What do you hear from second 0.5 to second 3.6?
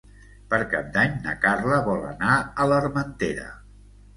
Per Cap d'Any na Carla vol anar a l'Armentera.